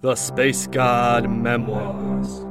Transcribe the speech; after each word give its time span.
The 0.00 0.14
Space 0.14 0.68
God 0.68 1.28
Memoirs. 1.28 2.44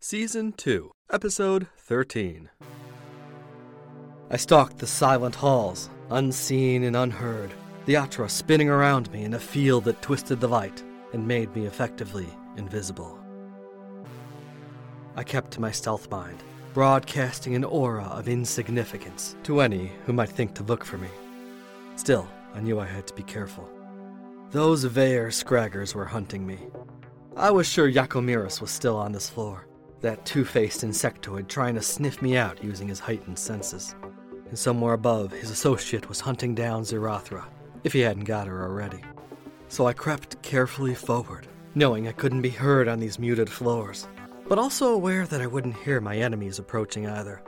Season 0.00 0.52
2, 0.52 0.92
Episode 1.12 1.66
13. 1.78 2.48
I 4.30 4.36
stalked 4.36 4.78
the 4.78 4.86
silent 4.86 5.34
halls, 5.34 5.90
unseen 6.10 6.84
and 6.84 6.94
unheard, 6.94 7.52
the 7.84 7.96
Atra 7.96 8.28
spinning 8.28 8.68
around 8.68 9.10
me 9.10 9.24
in 9.24 9.34
a 9.34 9.40
field 9.40 9.82
that 9.84 10.00
twisted 10.00 10.38
the 10.38 10.46
light 10.46 10.84
and 11.12 11.26
made 11.26 11.52
me 11.56 11.66
effectively 11.66 12.28
invisible. 12.56 13.18
I 15.16 15.24
kept 15.24 15.50
to 15.54 15.60
my 15.60 15.72
stealth 15.72 16.08
mind, 16.12 16.44
broadcasting 16.74 17.56
an 17.56 17.64
aura 17.64 18.04
of 18.04 18.28
insignificance 18.28 19.34
to 19.42 19.60
any 19.60 19.90
who 20.06 20.12
might 20.12 20.30
think 20.30 20.54
to 20.54 20.62
look 20.62 20.84
for 20.84 20.98
me. 20.98 21.08
Still, 21.96 22.28
I 22.54 22.60
knew 22.60 22.78
I 22.78 22.86
had 22.86 23.08
to 23.08 23.14
be 23.14 23.24
careful. 23.24 23.68
Those 24.52 24.84
Vaer 24.84 25.32
scraggers 25.32 25.96
were 25.96 26.04
hunting 26.04 26.46
me. 26.46 26.58
I 27.36 27.50
was 27.50 27.68
sure 27.68 27.90
Yakomiris 27.90 28.60
was 28.60 28.70
still 28.70 28.96
on 28.96 29.10
this 29.10 29.28
floor, 29.28 29.67
that 30.00 30.24
two 30.24 30.44
faced 30.44 30.82
insectoid 30.82 31.48
trying 31.48 31.74
to 31.74 31.82
sniff 31.82 32.22
me 32.22 32.36
out 32.36 32.62
using 32.62 32.88
his 32.88 33.00
heightened 33.00 33.38
senses. 33.38 33.94
And 34.48 34.58
somewhere 34.58 34.94
above, 34.94 35.32
his 35.32 35.50
associate 35.50 36.08
was 36.08 36.20
hunting 36.20 36.54
down 36.54 36.82
Zirathra, 36.82 37.44
if 37.84 37.92
he 37.92 38.00
hadn't 38.00 38.24
got 38.24 38.46
her 38.46 38.62
already. 38.62 39.02
So 39.68 39.86
I 39.86 39.92
crept 39.92 40.40
carefully 40.42 40.94
forward, 40.94 41.46
knowing 41.74 42.08
I 42.08 42.12
couldn't 42.12 42.42
be 42.42 42.48
heard 42.50 42.88
on 42.88 42.98
these 42.98 43.18
muted 43.18 43.50
floors, 43.50 44.08
but 44.48 44.58
also 44.58 44.94
aware 44.94 45.26
that 45.26 45.42
I 45.42 45.46
wouldn't 45.46 45.76
hear 45.76 46.00
my 46.00 46.16
enemies 46.16 46.58
approaching 46.58 47.06
either. 47.06 47.42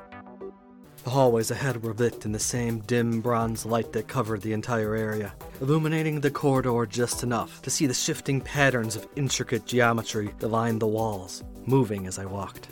The 1.04 1.10
hallways 1.10 1.50
ahead 1.50 1.82
were 1.82 1.94
lit 1.94 2.26
in 2.26 2.32
the 2.32 2.38
same 2.38 2.80
dim 2.80 3.22
bronze 3.22 3.64
light 3.64 3.90
that 3.92 4.06
covered 4.06 4.42
the 4.42 4.52
entire 4.52 4.94
area, 4.94 5.34
illuminating 5.62 6.20
the 6.20 6.30
corridor 6.30 6.84
just 6.84 7.22
enough 7.22 7.62
to 7.62 7.70
see 7.70 7.86
the 7.86 7.94
shifting 7.94 8.40
patterns 8.40 8.96
of 8.96 9.08
intricate 9.16 9.64
geometry 9.64 10.34
that 10.38 10.48
lined 10.48 10.80
the 10.80 10.86
walls, 10.86 11.42
moving 11.64 12.06
as 12.06 12.18
I 12.18 12.26
walked. 12.26 12.68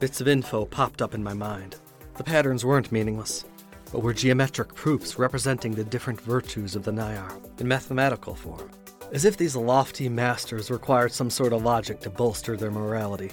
Bits 0.00 0.20
of 0.20 0.26
info 0.26 0.64
popped 0.64 1.00
up 1.00 1.14
in 1.14 1.22
my 1.22 1.34
mind. 1.34 1.76
The 2.16 2.24
patterns 2.24 2.64
weren't 2.64 2.90
meaningless, 2.90 3.44
but 3.92 4.02
were 4.02 4.12
geometric 4.12 4.74
proofs 4.74 5.16
representing 5.16 5.72
the 5.72 5.84
different 5.84 6.20
virtues 6.20 6.74
of 6.74 6.82
the 6.82 6.90
Naiar 6.90 7.40
in 7.60 7.68
mathematical 7.68 8.34
form, 8.34 8.70
as 9.12 9.24
if 9.24 9.36
these 9.36 9.54
lofty 9.54 10.08
masters 10.08 10.70
required 10.70 11.12
some 11.12 11.30
sort 11.30 11.52
of 11.52 11.62
logic 11.62 12.00
to 12.00 12.10
bolster 12.10 12.56
their 12.56 12.72
morality. 12.72 13.30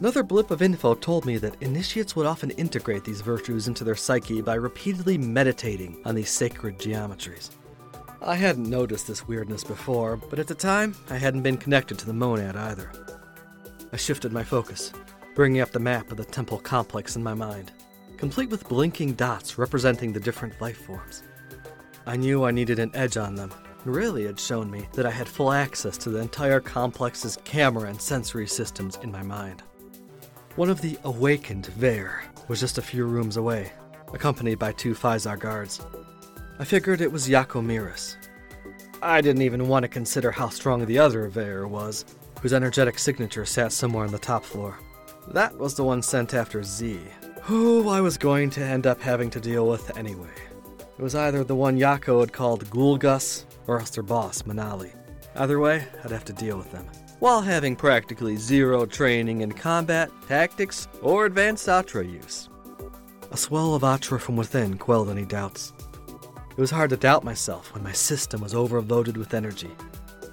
Another 0.00 0.22
blip 0.22 0.50
of 0.50 0.62
info 0.62 0.94
told 0.94 1.26
me 1.26 1.36
that 1.36 1.60
initiates 1.62 2.16
would 2.16 2.24
often 2.24 2.52
integrate 2.52 3.04
these 3.04 3.20
virtues 3.20 3.68
into 3.68 3.84
their 3.84 3.94
psyche 3.94 4.40
by 4.40 4.54
repeatedly 4.54 5.18
meditating 5.18 6.00
on 6.06 6.14
these 6.14 6.30
sacred 6.30 6.78
geometries. 6.78 7.50
I 8.22 8.34
hadn't 8.34 8.70
noticed 8.70 9.06
this 9.06 9.28
weirdness 9.28 9.62
before, 9.62 10.16
but 10.16 10.38
at 10.38 10.46
the 10.46 10.54
time, 10.54 10.94
I 11.10 11.18
hadn't 11.18 11.42
been 11.42 11.58
connected 11.58 11.98
to 11.98 12.06
the 12.06 12.14
monad 12.14 12.56
either. 12.56 12.90
I 13.92 13.98
shifted 13.98 14.32
my 14.32 14.42
focus, 14.42 14.90
bringing 15.34 15.60
up 15.60 15.70
the 15.70 15.78
map 15.78 16.10
of 16.10 16.16
the 16.16 16.24
temple 16.24 16.60
complex 16.60 17.14
in 17.16 17.22
my 17.22 17.34
mind, 17.34 17.70
complete 18.16 18.48
with 18.48 18.68
blinking 18.70 19.14
dots 19.14 19.58
representing 19.58 20.14
the 20.14 20.20
different 20.20 20.58
life 20.62 20.78
forms. 20.78 21.24
I 22.06 22.16
knew 22.16 22.44
I 22.44 22.52
needed 22.52 22.78
an 22.78 22.90
edge 22.94 23.18
on 23.18 23.34
them, 23.34 23.52
and 23.84 23.94
really 23.94 24.24
had 24.24 24.40
shown 24.40 24.70
me 24.70 24.88
that 24.94 25.04
I 25.04 25.10
had 25.10 25.28
full 25.28 25.52
access 25.52 25.98
to 25.98 26.08
the 26.08 26.20
entire 26.20 26.60
complex's 26.60 27.36
camera 27.44 27.90
and 27.90 28.00
sensory 28.00 28.46
systems 28.46 28.98
in 29.02 29.12
my 29.12 29.22
mind. 29.22 29.62
One 30.56 30.68
of 30.68 30.80
the 30.80 30.98
awakened 31.04 31.66
Vaer 31.66 32.24
was 32.48 32.58
just 32.58 32.76
a 32.76 32.82
few 32.82 33.04
rooms 33.04 33.36
away, 33.36 33.70
accompanied 34.12 34.58
by 34.58 34.72
two 34.72 34.94
Phizar 34.94 35.38
guards. 35.38 35.80
I 36.58 36.64
figured 36.64 37.00
it 37.00 37.12
was 37.12 37.28
Yakomiris. 37.28 38.16
I 39.00 39.20
didn't 39.20 39.42
even 39.42 39.68
want 39.68 39.84
to 39.84 39.88
consider 39.88 40.32
how 40.32 40.48
strong 40.48 40.84
the 40.84 40.98
other 40.98 41.28
Vaer 41.28 41.68
was, 41.68 42.04
whose 42.42 42.52
energetic 42.52 42.98
signature 42.98 43.46
sat 43.46 43.70
somewhere 43.70 44.04
on 44.04 44.10
the 44.10 44.18
top 44.18 44.44
floor. 44.44 44.76
That 45.28 45.56
was 45.56 45.76
the 45.76 45.84
one 45.84 46.02
sent 46.02 46.34
after 46.34 46.64
Z, 46.64 46.98
who 47.42 47.88
I 47.88 48.00
was 48.00 48.18
going 48.18 48.50
to 48.50 48.60
end 48.60 48.88
up 48.88 49.00
having 49.00 49.30
to 49.30 49.40
deal 49.40 49.68
with 49.68 49.96
anyway. 49.96 50.34
It 50.98 51.02
was 51.02 51.14
either 51.14 51.44
the 51.44 51.54
one 51.54 51.78
Yako 51.78 52.20
had 52.20 52.32
called 52.32 52.68
Gulgus 52.70 53.44
or 53.68 53.78
else 53.78 53.90
their 53.90 54.02
boss, 54.02 54.42
Manali. 54.42 54.90
Either 55.36 55.60
way, 55.60 55.86
I'd 56.04 56.10
have 56.10 56.24
to 56.24 56.32
deal 56.32 56.58
with 56.58 56.72
them 56.72 56.88
while 57.20 57.42
having 57.42 57.76
practically 57.76 58.34
zero 58.34 58.86
training 58.86 59.42
in 59.42 59.52
combat, 59.52 60.10
tactics, 60.26 60.88
or 61.02 61.26
advanced 61.26 61.68
Atra 61.68 62.04
use. 62.04 62.48
A 63.30 63.36
swell 63.36 63.74
of 63.74 63.84
Atra 63.84 64.18
from 64.18 64.36
within 64.36 64.78
quelled 64.78 65.10
any 65.10 65.26
doubts. 65.26 65.74
It 66.50 66.56
was 66.56 66.70
hard 66.70 66.90
to 66.90 66.96
doubt 66.96 67.22
myself 67.22 67.72
when 67.74 67.84
my 67.84 67.92
system 67.92 68.40
was 68.40 68.54
overloaded 68.54 69.16
with 69.16 69.34
energy. 69.34 69.70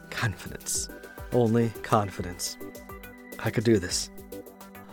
Confidence. 0.09 0.89
Only 1.33 1.69
confidence. 1.83 2.57
I 3.39 3.51
could 3.51 3.65
do 3.65 3.79
this. 3.79 4.09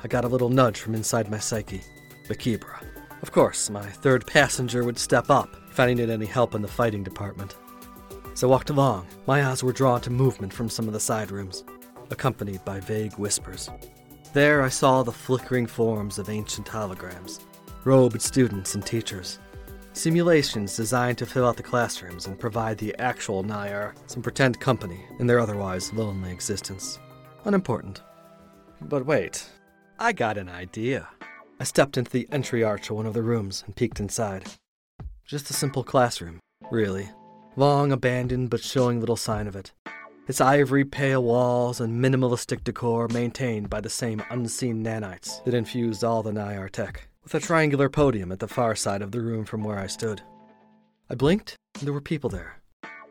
I 0.02 0.08
got 0.08 0.24
a 0.24 0.28
little 0.28 0.50
nudge 0.50 0.80
from 0.80 0.94
inside 0.94 1.30
my 1.30 1.38
psyche. 1.38 1.80
the 2.26 2.34
Bakibra. 2.34 2.84
Of 3.22 3.32
course, 3.32 3.70
my 3.70 3.86
third 3.86 4.26
passenger 4.26 4.84
would 4.84 4.98
step 4.98 5.30
up 5.30 5.56
if 5.70 5.80
I 5.80 5.86
needed 5.86 6.10
any 6.10 6.26
help 6.26 6.54
in 6.54 6.60
the 6.60 6.68
fighting 6.68 7.04
department. 7.04 7.54
As 8.32 8.42
I 8.42 8.48
walked 8.48 8.70
along, 8.70 9.06
my 9.26 9.46
eyes 9.46 9.62
were 9.62 9.72
drawn 9.72 10.00
to 10.02 10.10
movement 10.10 10.52
from 10.52 10.68
some 10.68 10.88
of 10.88 10.92
the 10.92 11.00
side 11.00 11.30
rooms 11.30 11.62
accompanied 12.10 12.64
by 12.64 12.80
vague 12.80 13.14
whispers. 13.14 13.70
There 14.32 14.62
I 14.62 14.68
saw 14.68 15.02
the 15.02 15.12
flickering 15.12 15.66
forms 15.66 16.18
of 16.18 16.28
ancient 16.28 16.66
holograms, 16.66 17.40
robed 17.84 18.20
students 18.20 18.74
and 18.74 18.84
teachers. 18.84 19.38
Simulations 19.92 20.76
designed 20.76 21.18
to 21.18 21.26
fill 21.26 21.46
out 21.46 21.56
the 21.56 21.62
classrooms 21.62 22.26
and 22.26 22.38
provide 22.38 22.78
the 22.78 22.98
actual 22.98 23.44
Naiar 23.44 23.94
some 24.08 24.22
pretend 24.22 24.58
company 24.58 25.04
in 25.20 25.26
their 25.28 25.38
otherwise 25.38 25.92
lonely 25.92 26.32
existence. 26.32 26.98
Unimportant. 27.44 28.02
But 28.80 29.06
wait, 29.06 29.48
I 29.98 30.12
got 30.12 30.36
an 30.36 30.48
idea. 30.48 31.08
I 31.60 31.64
stepped 31.64 31.96
into 31.96 32.10
the 32.10 32.26
entry 32.32 32.64
arch 32.64 32.90
of 32.90 32.96
one 32.96 33.06
of 33.06 33.14
the 33.14 33.22
rooms 33.22 33.62
and 33.66 33.76
peeked 33.76 34.00
inside. 34.00 34.44
Just 35.24 35.48
a 35.50 35.54
simple 35.54 35.84
classroom, 35.84 36.40
really. 36.72 37.08
Long 37.54 37.92
abandoned 37.92 38.50
but 38.50 38.60
showing 38.60 38.98
little 38.98 39.16
sign 39.16 39.46
of 39.46 39.54
it 39.54 39.72
its 40.26 40.40
ivory 40.40 40.84
pale 40.84 41.22
walls 41.22 41.80
and 41.80 42.02
minimalistic 42.02 42.64
decor 42.64 43.08
maintained 43.08 43.68
by 43.68 43.80
the 43.80 43.90
same 43.90 44.22
unseen 44.30 44.82
nanites 44.82 45.44
that 45.44 45.54
infused 45.54 46.02
all 46.02 46.22
the 46.22 46.32
Naiar 46.32 46.70
tech, 46.70 47.08
with 47.22 47.34
a 47.34 47.40
triangular 47.40 47.90
podium 47.90 48.32
at 48.32 48.38
the 48.38 48.48
far 48.48 48.74
side 48.74 49.02
of 49.02 49.12
the 49.12 49.20
room 49.20 49.44
from 49.44 49.62
where 49.62 49.78
I 49.78 49.86
stood. 49.86 50.22
I 51.10 51.14
blinked, 51.14 51.56
and 51.78 51.86
there 51.86 51.92
were 51.92 52.00
people 52.00 52.30
there. 52.30 52.56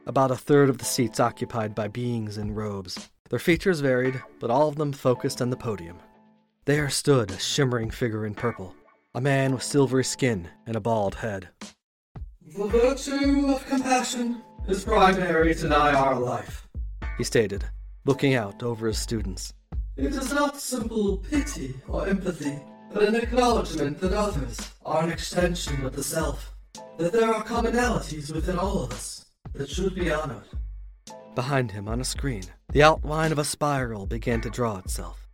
About 0.07 0.31
a 0.31 0.35
third 0.35 0.69
of 0.69 0.79
the 0.79 0.85
seats 0.85 1.19
occupied 1.19 1.75
by 1.75 1.87
beings 1.87 2.37
in 2.37 2.55
robes. 2.55 3.11
Their 3.29 3.39
features 3.39 3.79
varied, 3.79 4.21
but 4.39 4.49
all 4.49 4.67
of 4.67 4.75
them 4.75 4.91
focused 4.91 5.41
on 5.41 5.51
the 5.51 5.55
podium. 5.55 5.99
There 6.65 6.89
stood 6.89 7.29
a 7.29 7.39
shimmering 7.39 7.91
figure 7.91 8.25
in 8.25 8.33
purple, 8.33 8.75
a 9.13 9.21
man 9.21 9.53
with 9.53 9.63
silvery 9.63 10.03
skin 10.03 10.49
and 10.65 10.75
a 10.75 10.81
bald 10.81 11.15
head. 11.15 11.49
The 12.55 12.67
virtue 12.67 13.51
of 13.53 13.65
compassion 13.67 14.41
is 14.67 14.83
primary 14.83 15.53
to 15.55 15.67
Naiar 15.67 16.19
life 16.19 16.62
he 17.17 17.23
stated, 17.23 17.65
looking 18.05 18.35
out 18.35 18.63
over 18.63 18.87
his 18.87 18.97
students. 18.97 19.53
It 19.95 20.13
is 20.13 20.33
not 20.33 20.59
simple 20.59 21.17
pity 21.17 21.75
or 21.87 22.07
empathy, 22.07 22.59
but 22.91 23.03
an 23.03 23.15
acknowledgement 23.15 23.99
that 23.99 24.13
others 24.13 24.59
are 24.85 25.03
an 25.03 25.11
extension 25.11 25.85
of 25.85 25.95
the 25.95 26.03
self, 26.03 26.55
that 26.97 27.11
there 27.11 27.33
are 27.33 27.43
commonalities 27.43 28.33
within 28.33 28.57
all 28.57 28.83
of 28.83 28.91
us 28.91 29.25
that 29.53 29.69
should 29.69 29.95
be 29.95 30.11
honored. 30.11 30.43
Behind 31.35 31.71
him 31.71 31.87
on 31.87 32.01
a 32.01 32.05
screen, 32.05 32.43
the 32.71 32.83
outline 32.83 33.31
of 33.31 33.39
a 33.39 33.43
spiral 33.43 34.05
began 34.05 34.41
to 34.41 34.49
draw 34.49 34.77
itself. 34.77 35.27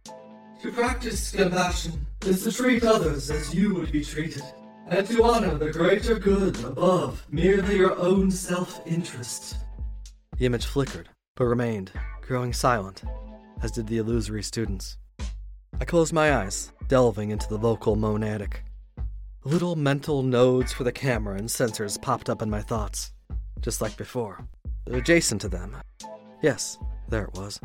To 0.61 0.71
practice 0.71 1.31
compassion 1.31 2.05
is 2.25 2.43
to 2.43 2.51
treat 2.51 2.83
others 2.83 3.31
as 3.31 3.53
you 3.53 3.73
would 3.75 3.91
be 3.91 4.03
treated, 4.03 4.43
and 4.87 5.07
to 5.07 5.23
honor 5.23 5.55
the 5.55 5.71
greater 5.71 6.19
good 6.19 6.61
above 6.65 7.25
merely 7.29 7.77
your 7.77 7.97
own 7.97 8.29
self 8.29 8.81
interest. 8.85 9.55
The 10.37 10.45
image 10.45 10.65
flickered, 10.65 11.09
but 11.39 11.45
remained, 11.45 11.91
growing 12.21 12.51
silent, 12.51 13.01
as 13.63 13.71
did 13.71 13.87
the 13.87 13.97
illusory 13.97 14.43
students. 14.43 14.97
I 15.79 15.85
closed 15.85 16.11
my 16.11 16.35
eyes, 16.35 16.73
delving 16.89 17.29
into 17.29 17.47
the 17.47 17.57
local 17.57 17.95
monadic. 17.95 18.57
Little 19.45 19.77
mental 19.77 20.21
nodes 20.21 20.73
for 20.73 20.83
the 20.83 20.91
camera 20.91 21.37
and 21.37 21.47
sensors 21.47 21.99
popped 21.99 22.29
up 22.29 22.41
in 22.41 22.49
my 22.49 22.61
thoughts, 22.61 23.13
just 23.61 23.81
like 23.81 23.95
before. 23.95 24.45
Adjacent 24.87 25.39
to 25.39 25.47
them, 25.47 25.77
yes, 26.43 26.77
there 27.07 27.23
it 27.23 27.33
was. 27.35 27.61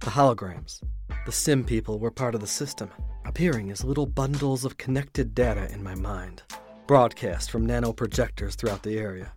The 0.00 0.10
holograms. 0.10 0.82
The 1.24 1.32
sim 1.32 1.64
people 1.64 1.98
were 1.98 2.10
part 2.10 2.34
of 2.34 2.42
the 2.42 2.46
system, 2.46 2.90
appearing 3.24 3.70
as 3.70 3.82
little 3.82 4.06
bundles 4.06 4.66
of 4.66 4.76
connected 4.76 5.34
data 5.34 5.72
in 5.72 5.82
my 5.82 5.94
mind, 5.94 6.42
broadcast 6.86 7.50
from 7.50 7.64
nano 7.64 7.90
projectors 7.94 8.54
throughout 8.54 8.82
the 8.82 8.98
area. 8.98 9.32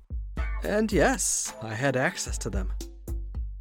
And 0.63 0.91
yes, 0.91 1.53
I 1.61 1.73
had 1.73 1.95
access 1.95 2.37
to 2.39 2.49
them. 2.49 2.73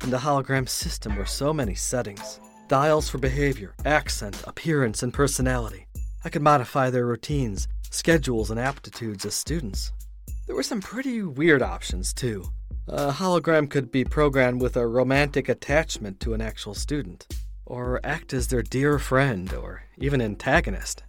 In 0.06 0.12
the 0.12 0.18
hologram 0.18 0.68
system 0.68 1.16
were 1.16 1.26
so 1.26 1.52
many 1.52 1.74
settings 1.74 2.38
dials 2.68 3.08
for 3.08 3.18
behavior, 3.18 3.74
accent, 3.84 4.40
appearance, 4.46 5.02
and 5.02 5.12
personality. 5.12 5.88
I 6.24 6.28
could 6.28 6.42
modify 6.42 6.90
their 6.90 7.06
routines, 7.06 7.66
schedules, 7.90 8.52
and 8.52 8.60
aptitudes 8.60 9.26
as 9.26 9.34
students. 9.34 9.90
There 10.46 10.54
were 10.54 10.62
some 10.62 10.80
pretty 10.80 11.22
weird 11.22 11.60
options, 11.60 12.14
too. 12.14 12.44
A 12.86 13.10
hologram 13.10 13.68
could 13.68 13.90
be 13.90 14.04
programmed 14.04 14.62
with 14.62 14.76
a 14.76 14.86
romantic 14.86 15.48
attachment 15.48 16.20
to 16.20 16.34
an 16.34 16.40
actual 16.40 16.74
student, 16.74 17.26
or 17.64 17.98
act 18.04 18.32
as 18.32 18.46
their 18.46 18.62
dear 18.62 19.00
friend, 19.00 19.52
or 19.54 19.82
even 19.98 20.20
antagonist. 20.20 21.02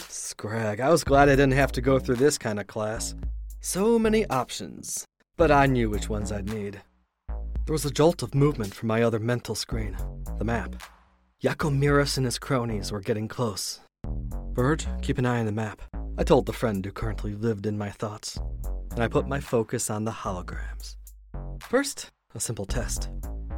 Scrag, 0.00 0.80
I 0.80 0.90
was 0.90 1.04
glad 1.04 1.28
I 1.28 1.36
didn't 1.36 1.52
have 1.52 1.70
to 1.72 1.80
go 1.80 2.00
through 2.00 2.16
this 2.16 2.38
kind 2.38 2.58
of 2.58 2.66
class. 2.66 3.14
So 3.60 4.00
many 4.00 4.26
options, 4.26 5.06
but 5.36 5.52
I 5.52 5.66
knew 5.66 5.88
which 5.88 6.08
ones 6.08 6.32
I'd 6.32 6.50
need. 6.50 6.82
There 7.64 7.72
was 7.72 7.84
a 7.84 7.92
jolt 7.92 8.24
of 8.24 8.34
movement 8.34 8.74
from 8.74 8.88
my 8.88 9.02
other 9.02 9.20
mental 9.20 9.54
screen, 9.54 9.96
the 10.36 10.44
map. 10.44 10.82
Yakomiris 11.44 12.16
and 12.16 12.26
his 12.26 12.36
cronies 12.36 12.90
were 12.90 13.00
getting 13.00 13.28
close. 13.28 13.78
Bird, 14.52 14.84
keep 15.00 15.16
an 15.16 15.26
eye 15.26 15.38
on 15.38 15.46
the 15.46 15.52
map. 15.52 15.80
I 16.18 16.24
told 16.24 16.46
the 16.46 16.52
friend 16.52 16.84
who 16.84 16.90
currently 16.90 17.36
lived 17.36 17.66
in 17.66 17.78
my 17.78 17.90
thoughts, 17.90 18.36
and 18.90 19.00
I 19.00 19.06
put 19.06 19.28
my 19.28 19.38
focus 19.38 19.90
on 19.90 20.04
the 20.04 20.10
holograms. 20.10 20.96
First, 21.60 22.10
a 22.34 22.40
simple 22.40 22.66
test. 22.66 23.10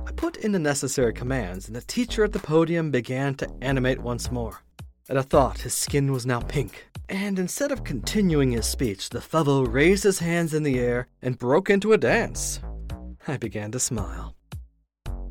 I 0.06 0.12
put 0.12 0.36
in 0.36 0.52
the 0.52 0.58
necessary 0.58 1.14
commands, 1.14 1.66
and 1.66 1.74
the 1.74 1.80
teacher 1.80 2.24
at 2.24 2.32
the 2.32 2.38
podium 2.40 2.90
began 2.90 3.34
to 3.36 3.50
animate 3.62 4.02
once 4.02 4.30
more. 4.30 4.60
At 5.08 5.16
a 5.16 5.22
thought, 5.22 5.60
his 5.60 5.72
skin 5.72 6.12
was 6.12 6.26
now 6.26 6.40
pink, 6.40 6.90
and 7.08 7.38
instead 7.38 7.72
of 7.72 7.84
continuing 7.84 8.52
his 8.52 8.66
speech, 8.66 9.08
the 9.08 9.22
fellow 9.22 9.64
raised 9.64 10.04
his 10.04 10.18
hands 10.18 10.52
in 10.52 10.62
the 10.62 10.78
air 10.78 11.06
and 11.22 11.38
broke 11.38 11.70
into 11.70 11.94
a 11.94 11.98
dance. 11.98 12.60
I 13.26 13.36
began 13.38 13.70
to 13.72 13.80
smile. 13.80 14.34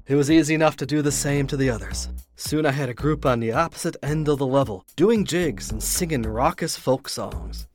It 0.08 0.16
was 0.16 0.32
easy 0.32 0.54
enough 0.54 0.76
to 0.78 0.86
do 0.86 1.02
the 1.02 1.12
same 1.12 1.48
to 1.48 1.56
the 1.56 1.70
others. 1.70 2.10
Soon 2.36 2.66
I 2.66 2.72
had 2.72 2.90
a 2.90 2.94
group 2.94 3.26
on 3.26 3.40
the 3.40 3.52
opposite 3.52 3.96
end 4.02 4.28
of 4.28 4.40
the 4.40 4.48
level, 4.48 4.86
doing 4.96 5.26
jigs 5.26 5.72
and 5.72 5.82
singing 5.82 6.24
raucous 6.24 6.76
folk 6.76 7.08
songs. 7.08 7.68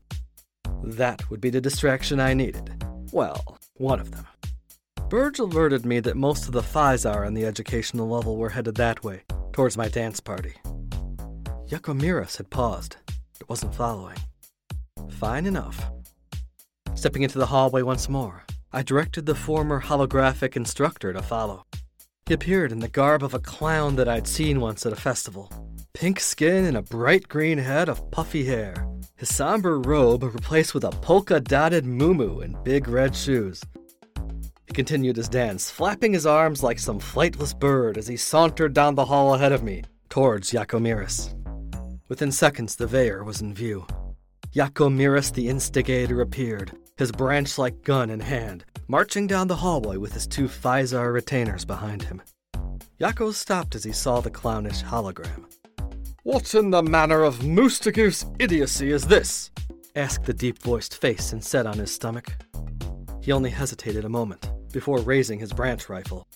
That 0.83 1.31
would 1.31 1.41
be 1.41 1.51
the 1.51 1.61
distraction 1.61 2.21
I 2.21 2.35
needed. 2.35 2.85
Well, 3.13 3.59
one 3.75 4.01
of 4.01 4.11
them. 4.11 4.27
Burge 5.09 5.39
alerted 5.39 5.87
me 5.87 6.01
that 6.01 6.17
most 6.17 6.47
of 6.47 6.53
the 6.53 6.63
Phizar 6.63 7.27
on 7.27 7.35
the 7.35 7.47
educational 7.47 8.09
level 8.09 8.37
were 8.37 8.51
headed 8.51 8.75
that 8.75 9.03
way, 9.03 9.23
towards 9.53 9.77
my 9.77 9.89
dance 9.89 10.21
party. 10.21 10.55
Yakomiris 11.69 12.37
had 12.37 12.51
paused, 12.51 12.97
but 13.39 13.49
wasn't 13.49 13.75
following. 13.75 14.19
Fine 15.11 15.47
enough. 15.47 15.91
Stepping 16.95 17.23
into 17.23 17.39
the 17.39 17.47
hallway 17.47 17.83
once 17.83 18.09
more, 18.09 18.45
I 18.73 18.83
directed 18.83 19.25
the 19.25 19.35
former 19.35 19.81
holographic 19.81 20.55
instructor 20.55 21.13
to 21.13 21.23
follow. 21.23 21.65
He 22.27 22.35
appeared 22.35 22.71
in 22.71 22.81
the 22.81 22.89
garb 22.89 23.23
of 23.23 23.33
a 23.33 23.39
clown 23.39 23.97
that 23.97 24.09
I'd 24.09 24.27
seen 24.27 24.61
once 24.61 24.85
at 24.85 24.93
a 24.93 24.97
festival 24.97 25.51
pink 25.95 26.21
skin 26.21 26.65
and 26.65 26.77
a 26.77 26.83
bright 26.83 27.29
green 27.29 27.59
head 27.59 27.89
of 27.89 28.09
puffy 28.13 28.45
hair. 28.45 28.87
His 29.17 29.35
somber 29.35 29.81
robe 29.81 30.23
replaced 30.23 30.73
with 30.73 30.85
a 30.85 30.91
polka 30.91 31.41
dotted 31.41 31.85
muumuu 31.85 32.45
and 32.45 32.63
big 32.63 32.87
red 32.87 33.17
shoes. 33.17 33.65
He 34.67 34.73
continued 34.73 35.17
his 35.17 35.29
dance, 35.29 35.71
flapping 35.71 36.13
his 36.13 36.25
arms 36.25 36.63
like 36.63 36.79
some 36.79 37.01
flightless 37.01 37.59
bird 37.59 37.99
as 37.99 38.07
he 38.07 38.17
sauntered 38.17 38.75
down 38.75 38.95
the 38.95 39.07
hall 39.07 39.35
ahead 39.35 39.51
of 39.51 39.65
me, 39.65 39.83
towards 40.09 40.53
Yakomiris. 40.53 41.35
Within 42.09 42.31
seconds, 42.31 42.77
the 42.77 42.87
Vaer 42.87 43.25
was 43.25 43.41
in 43.41 43.53
view. 43.53 43.85
Yakomiris 44.53 45.33
the 45.33 45.49
instigator 45.49 46.21
appeared, 46.21 46.77
his 46.99 47.13
branch 47.13 47.57
like 47.57 47.83
gun 47.83 48.11
in 48.11 48.21
hand, 48.21 48.65
marching 48.89 49.27
down 49.27 49.47
the 49.47 49.57
hallway 49.57 49.97
with 49.97 50.13
his 50.13 50.27
two 50.27 50.49
Phizar 50.49 51.13
retainers 51.13 51.65
behind 51.65 52.03
him. 52.03 52.21
Yako 53.01 53.33
stopped 53.33 53.77
as 53.77 53.85
he 53.85 53.93
saw 53.93 54.21
the 54.21 54.31
clownish 54.31 54.83
hologram. 54.83 55.45
What 56.25 56.55
in 56.55 56.71
the 56.71 56.83
manner 56.83 57.23
of 57.23 57.39
Moostagoose 57.39 58.27
idiocy 58.41 58.91
is 58.91 59.07
this? 59.07 59.51
asked 59.95 60.25
the 60.25 60.35
deep 60.35 60.59
voiced 60.59 61.01
face 61.01 61.33
and 61.33 61.43
set 61.43 61.67
on 61.67 61.79
his 61.79 61.95
stomach. 61.95 62.35
He 63.23 63.33
only 63.33 63.51
hesitated 63.51 64.05
a 64.05 64.09
moment 64.09 64.51
before 64.73 64.99
raising 64.99 65.39
his 65.39 65.53
branch 65.53 65.89
rifle. 65.89 66.27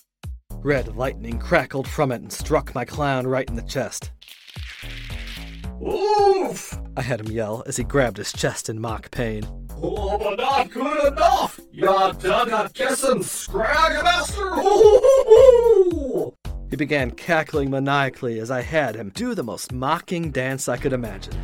Red 0.53 0.97
lightning 0.97 1.39
crackled 1.39 1.89
from 1.89 2.13
it 2.13 2.23
and 2.23 2.33
struck 2.33 2.75
my 2.75 2.85
clown 2.85 3.27
right 3.27 3.49
in 3.49 3.57
the 3.57 3.63
chest. 3.63 4.13
Oof! 5.83 6.79
I 6.97 7.03
had 7.03 7.21
him 7.21 7.33
yell 7.33 7.65
as 7.67 7.77
he 7.77 7.83
grabbed 7.83 8.19
his 8.19 8.33
chest 8.33 8.69
in 8.69 8.81
mock 8.81 9.11
pain. 9.11 9.43
Oh, 9.83 10.17
but 10.17 10.37
not 10.39 10.71
good 10.71 11.13
enough! 11.13 11.59
Ya 11.73 12.13
done 12.13 12.53
at 12.53 12.73
guessing, 12.73 13.19
Scragmaster! 13.19 14.65
Ooh! 14.65 16.33
He 16.71 16.77
began 16.77 17.11
cackling 17.11 17.71
maniacally 17.71 18.39
as 18.39 18.51
I 18.51 18.63
had 18.63 18.95
him 18.95 19.11
do 19.11 19.35
the 19.35 19.43
most 19.43 19.73
mocking 19.73 20.31
dance 20.31 20.69
I 20.69 20.77
could 20.77 20.93
imagine. 20.93 21.35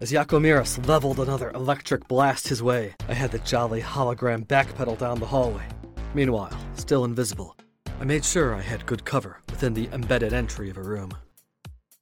As 0.00 0.12
Yakomiris 0.12 0.86
leveled 0.86 1.20
another 1.20 1.50
electric 1.52 2.06
blast 2.08 2.48
his 2.48 2.62
way, 2.62 2.94
I 3.08 3.14
had 3.14 3.30
the 3.30 3.38
jolly 3.40 3.80
hologram 3.80 4.46
backpedal 4.46 4.98
down 4.98 5.18
the 5.18 5.26
hallway. 5.26 5.66
Meanwhile, 6.14 6.56
still 6.74 7.04
invisible, 7.04 7.56
I 8.00 8.04
made 8.04 8.24
sure 8.24 8.54
I 8.54 8.60
had 8.60 8.84
good 8.84 9.04
cover 9.04 9.38
within 9.48 9.74
the 9.74 9.88
embedded 9.92 10.32
entry 10.32 10.68
of 10.70 10.76
a 10.76 10.82
room. 10.82 11.10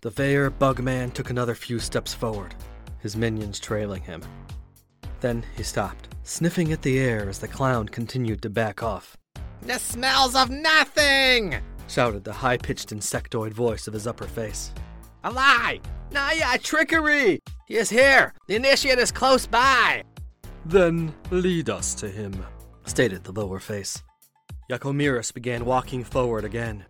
The 0.01 0.11
Vaer 0.11 0.51
Bugman 0.51 1.13
took 1.13 1.31
another 1.31 1.55
few 1.55 1.79
steps 1.79 2.13
forward, 2.13 2.55
his 2.99 3.17
minions 3.17 3.61
trailing 3.61 4.03
him. 4.03 4.23
Then 5.21 5.45
he 5.57 5.63
stopped, 5.63 6.09
sniffing 6.25 6.73
at 6.73 6.83
the 6.83 6.99
air 6.99 7.29
as 7.29 7.39
the 7.39 7.49
clown 7.49 7.89
continued 7.89 8.43
to 8.43 8.51
back 8.51 8.83
off. 8.83 9.17
The 9.63 9.79
smells 9.79 10.35
of 10.35 10.51
nothing! 10.51 11.57
shouted 11.89 12.25
the 12.25 12.33
high 12.33 12.57
pitched 12.57 12.91
insectoid 12.91 13.53
voice 13.53 13.87
of 13.87 13.95
his 13.95 14.07
upper 14.07 14.27
face. 14.27 14.73
A 15.25 15.31
lie! 15.31 15.81
Naya, 16.13 16.59
trickery! 16.59 17.41
He 17.67 17.77
is 17.77 17.91
here! 17.91 18.33
The 18.47 18.57
initiate 18.57 18.99
is 18.99 19.13
close 19.13 19.47
by! 19.47 20.05
Then 20.65 21.15
lead 21.31 21.69
us 21.69 21.95
to 21.97 22.09
him, 22.09 22.45
stated 22.85 23.25
the 23.25 23.33
lower 23.33 23.59
face. 23.59 24.03
Yakomiris 24.71 25.33
began 25.33 25.65
walking 25.65 26.05
forward 26.05 26.45
again. 26.45 26.85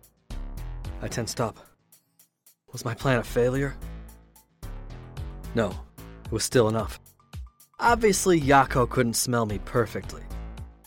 I 1.01 1.07
tensed 1.07 1.41
up. 1.41 1.57
Was 2.71 2.85
my 2.85 2.93
plan 2.93 3.19
a 3.19 3.23
failure? 3.23 3.75
No, 5.55 5.71
it 6.25 6.31
was 6.31 6.43
still 6.43 6.69
enough. 6.69 6.99
Obviously, 7.83 8.39
Yako 8.39 8.87
couldn't 8.87 9.15
smell 9.15 9.47
me 9.47 9.57
perfectly. 9.65 10.21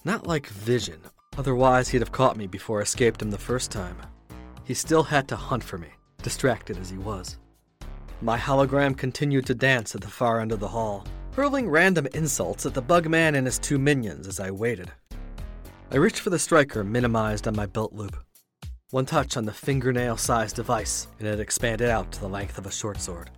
Not 0.04 0.28
like 0.28 0.46
vision, 0.46 1.00
otherwise, 1.36 1.88
he'd 1.88 2.00
have 2.00 2.12
caught 2.12 2.36
me 2.36 2.46
before 2.46 2.78
I 2.78 2.82
escaped 2.82 3.20
him 3.20 3.32
the 3.32 3.36
first 3.36 3.72
time. 3.72 3.96
He 4.62 4.74
still 4.74 5.02
had 5.02 5.26
to 5.26 5.36
hunt 5.36 5.64
for 5.64 5.76
me, 5.76 5.88
distracted 6.22 6.78
as 6.78 6.90
he 6.90 6.96
was. 6.96 7.38
My 8.22 8.38
hologram 8.38 8.96
continued 8.96 9.44
to 9.46 9.56
dance 9.56 9.96
at 9.96 10.02
the 10.02 10.08
far 10.08 10.40
end 10.40 10.52
of 10.52 10.60
the 10.60 10.68
hall, 10.68 11.04
hurling 11.32 11.68
random 11.68 12.06
insults 12.14 12.64
at 12.64 12.74
the 12.74 12.80
bug 12.80 13.08
man 13.08 13.34
and 13.34 13.44
his 13.44 13.58
two 13.58 13.80
minions 13.80 14.28
as 14.28 14.38
I 14.38 14.52
waited. 14.52 14.92
I 15.90 15.96
reached 15.96 16.20
for 16.20 16.30
the 16.30 16.38
striker 16.38 16.84
minimized 16.84 17.48
on 17.48 17.56
my 17.56 17.66
belt 17.66 17.92
loop. 17.92 18.16
One 18.90 19.04
touch 19.04 19.36
on 19.36 19.46
the 19.46 19.52
fingernail 19.52 20.16
sized 20.16 20.54
device, 20.54 21.08
and 21.18 21.26
it 21.26 21.40
expanded 21.40 21.90
out 21.90 22.12
to 22.12 22.20
the 22.20 22.28
length 22.28 22.56
of 22.56 22.66
a 22.66 22.70
short 22.70 23.00
sword. 23.00 23.30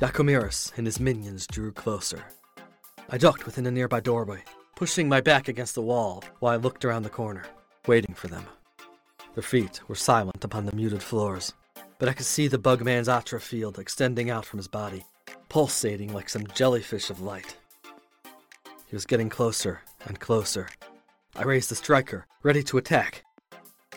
Yakomiris 0.00 0.70
and 0.76 0.86
his 0.86 1.00
minions 1.00 1.44
drew 1.48 1.72
closer. 1.72 2.24
I 3.10 3.16
ducked 3.16 3.46
within 3.46 3.66
a 3.66 3.70
nearby 3.70 4.00
doorway, 4.00 4.42
pushing 4.76 5.08
my 5.08 5.22
back 5.22 5.48
against 5.48 5.74
the 5.74 5.80
wall 5.82 6.22
while 6.40 6.52
I 6.52 6.56
looked 6.56 6.84
around 6.84 7.04
the 7.04 7.10
corner, 7.10 7.44
waiting 7.86 8.14
for 8.14 8.28
them. 8.28 8.44
Their 9.34 9.42
feet 9.42 9.80
were 9.88 9.94
silent 9.94 10.44
upon 10.44 10.66
the 10.66 10.76
muted 10.76 11.02
floors, 11.02 11.54
but 11.98 12.10
I 12.10 12.12
could 12.12 12.26
see 12.26 12.48
the 12.48 12.58
bugman's 12.58 13.08
atra 13.08 13.40
field 13.40 13.78
extending 13.78 14.28
out 14.28 14.44
from 14.44 14.58
his 14.58 14.68
body, 14.68 15.06
pulsating 15.48 16.12
like 16.12 16.28
some 16.28 16.46
jellyfish 16.48 17.08
of 17.08 17.22
light. 17.22 17.56
He 18.86 18.94
was 18.94 19.06
getting 19.06 19.30
closer 19.30 19.80
and 20.04 20.20
closer. 20.20 20.68
I 21.34 21.44
raised 21.44 21.70
the 21.70 21.76
striker, 21.76 22.26
ready 22.42 22.62
to 22.64 22.76
attack, 22.76 23.24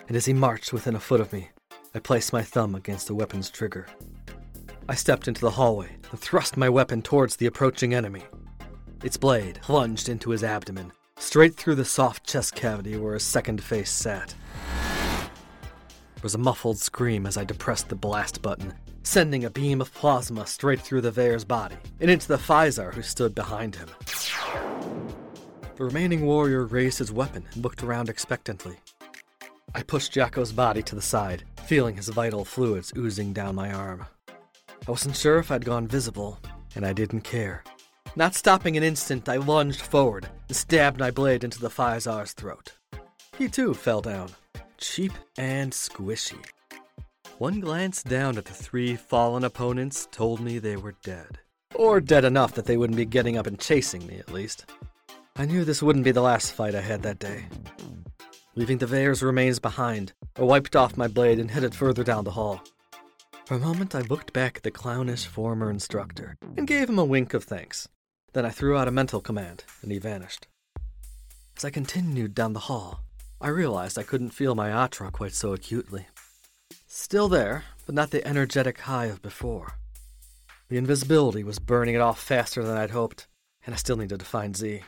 and 0.07 0.15
as 0.15 0.25
he 0.25 0.33
marched 0.33 0.71
within 0.71 0.95
a 0.95 1.01
foot 1.01 1.19
of 1.19 1.33
me, 1.33 1.49
I 1.93 1.99
placed 1.99 2.31
my 2.31 2.43
thumb 2.43 2.75
against 2.75 3.07
the 3.07 3.15
weapon's 3.15 3.49
trigger. 3.49 3.87
I 4.87 4.95
stepped 4.95 5.27
into 5.27 5.41
the 5.41 5.51
hallway 5.51 5.89
and 6.11 6.19
thrust 6.19 6.55
my 6.55 6.69
weapon 6.69 7.01
towards 7.01 7.35
the 7.35 7.45
approaching 7.45 7.93
enemy. 7.93 8.23
Its 9.03 9.17
blade 9.17 9.59
plunged 9.61 10.09
into 10.09 10.29
his 10.29 10.43
abdomen, 10.43 10.91
straight 11.17 11.55
through 11.55 11.75
the 11.75 11.85
soft 11.85 12.23
chest 12.25 12.55
cavity 12.55 12.97
where 12.97 13.15
his 13.15 13.23
second 13.23 13.63
face 13.63 13.89
sat. 13.89 14.35
There 16.15 16.23
was 16.23 16.35
a 16.35 16.39
muffled 16.39 16.77
scream 16.77 17.25
as 17.25 17.35
I 17.35 17.43
depressed 17.43 17.89
the 17.89 17.95
blast 17.95 18.41
button, 18.43 18.73
sending 19.01 19.43
a 19.43 19.49
beam 19.49 19.81
of 19.81 19.93
plasma 19.93 20.45
straight 20.45 20.79
through 20.79 21.01
the 21.01 21.11
Vaer's 21.11 21.43
body 21.43 21.77
and 21.99 22.11
into 22.11 22.27
the 22.27 22.37
Phizar 22.37 22.93
who 22.93 23.01
stood 23.01 23.33
behind 23.33 23.75
him. 23.75 23.89
The 25.77 25.85
remaining 25.85 26.27
warrior 26.27 26.65
raised 26.65 26.99
his 26.99 27.11
weapon 27.11 27.43
and 27.53 27.63
looked 27.63 27.81
around 27.81 28.07
expectantly. 28.07 28.77
I 29.73 29.81
pushed 29.81 30.15
Yako's 30.15 30.51
body 30.51 30.83
to 30.83 30.93
the 30.93 31.01
side, 31.01 31.43
feeling 31.65 31.95
his 31.95 32.09
vital 32.09 32.45
fluids 32.45 32.93
oozing 32.95 33.33
down 33.33 33.55
my 33.55 33.73
arm. 33.73 34.05
I 34.29 34.91
wasn't 34.91 35.15
sure 35.15 35.39
if 35.39 35.49
I'd 35.49 35.65
gone 35.65 35.87
visible, 35.87 36.39
and 36.75 36.85
I 36.85 36.93
didn't 36.93 37.21
care. 37.21 37.63
Not 38.17 38.35
stopping 38.35 38.75
an 38.75 38.83
instant, 38.83 39.29
I 39.29 39.37
lunged 39.37 39.81
forward 39.81 40.27
and 40.49 40.57
stabbed 40.57 40.99
my 40.99 41.11
blade 41.11 41.45
into 41.45 41.61
the 41.61 41.69
Phizar's 41.69 42.33
throat. 42.33 42.73
He 43.37 43.47
too 43.47 43.73
fell 43.73 44.01
down, 44.01 44.31
cheap 44.77 45.13
and 45.37 45.71
squishy. 45.71 46.43
One 47.37 47.61
glance 47.61 48.03
down 48.03 48.37
at 48.37 48.43
the 48.43 48.53
three 48.53 48.97
fallen 48.97 49.45
opponents 49.45 50.09
told 50.11 50.41
me 50.41 50.59
they 50.59 50.75
were 50.75 50.95
dead. 51.03 51.39
Or 51.73 52.01
dead 52.01 52.25
enough 52.25 52.53
that 52.55 52.65
they 52.65 52.75
wouldn't 52.75 52.97
be 52.97 53.05
getting 53.05 53.37
up 53.37 53.47
and 53.47 53.57
chasing 53.57 54.05
me, 54.05 54.17
at 54.17 54.33
least. 54.33 54.65
I 55.37 55.45
knew 55.45 55.63
this 55.63 55.81
wouldn't 55.81 56.03
be 56.03 56.11
the 56.11 56.21
last 56.21 56.51
fight 56.51 56.75
I 56.75 56.81
had 56.81 57.03
that 57.03 57.19
day. 57.19 57.45
Leaving 58.55 58.79
the 58.79 58.87
Vaer's 58.87 59.23
remains 59.23 59.59
behind, 59.59 60.11
I 60.35 60.41
wiped 60.41 60.75
off 60.75 60.97
my 60.97 61.07
blade 61.07 61.39
and 61.39 61.49
headed 61.49 61.73
further 61.73 62.03
down 62.03 62.25
the 62.25 62.31
hall. 62.31 62.61
For 63.45 63.55
a 63.55 63.59
moment, 63.59 63.95
I 63.95 64.01
looked 64.01 64.33
back 64.33 64.57
at 64.57 64.63
the 64.63 64.71
clownish 64.71 65.25
former 65.25 65.69
instructor 65.69 66.35
and 66.57 66.67
gave 66.67 66.89
him 66.89 66.99
a 66.99 67.05
wink 67.05 67.33
of 67.33 67.45
thanks. 67.45 67.87
Then 68.33 68.45
I 68.45 68.49
threw 68.49 68.77
out 68.77 68.87
a 68.87 68.91
mental 68.91 69.21
command, 69.21 69.65
and 69.81 69.91
he 69.91 69.99
vanished. 69.99 70.47
As 71.57 71.65
I 71.65 71.69
continued 71.69 72.33
down 72.33 72.53
the 72.53 72.59
hall, 72.61 73.01
I 73.41 73.49
realized 73.49 73.97
I 73.97 74.03
couldn't 74.03 74.29
feel 74.29 74.55
my 74.55 74.69
Atra 74.69 75.11
quite 75.11 75.33
so 75.33 75.53
acutely. 75.53 76.07
Still 76.87 77.27
there, 77.27 77.65
but 77.85 77.95
not 77.95 78.11
the 78.11 78.25
energetic 78.25 78.79
high 78.81 79.05
of 79.05 79.21
before. 79.21 79.73
The 80.69 80.77
invisibility 80.77 81.43
was 81.43 81.59
burning 81.59 81.95
it 81.95 82.01
off 82.01 82.21
faster 82.21 82.63
than 82.63 82.77
I'd 82.77 82.91
hoped, 82.91 83.27
and 83.65 83.75
I 83.75 83.77
still 83.77 83.97
needed 83.97 84.19
to 84.19 84.25
find 84.25 84.55
Z. 84.55 84.81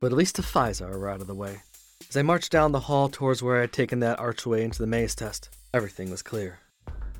But 0.00 0.12
at 0.12 0.16
least 0.16 0.36
the 0.36 0.42
Phizar 0.42 0.98
were 0.98 1.10
out 1.10 1.20
of 1.20 1.26
the 1.26 1.34
way. 1.34 1.62
As 2.08 2.16
I 2.16 2.22
marched 2.22 2.50
down 2.50 2.72
the 2.72 2.80
hall 2.80 3.08
towards 3.08 3.42
where 3.42 3.58
I 3.58 3.62
had 3.62 3.72
taken 3.72 4.00
that 4.00 4.18
archway 4.18 4.64
into 4.64 4.78
the 4.78 4.86
maze 4.86 5.14
test, 5.14 5.50
everything 5.74 6.10
was 6.10 6.22
clear. 6.22 6.60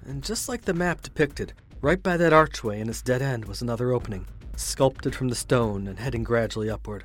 And 0.07 0.25
just 0.25 0.49
like 0.49 0.63
the 0.63 0.73
map 0.73 1.03
depicted, 1.03 1.53
right 1.83 2.03
by 2.03 2.17
that 2.17 2.33
archway 2.33 2.81
in 2.81 2.89
its 2.89 3.03
dead 3.03 3.21
end 3.21 3.45
was 3.45 3.61
another 3.61 3.93
opening, 3.93 4.27
sculpted 4.57 5.15
from 5.15 5.29
the 5.29 5.35
stone 5.35 5.87
and 5.87 5.99
heading 5.99 6.23
gradually 6.23 6.71
upward. 6.71 7.05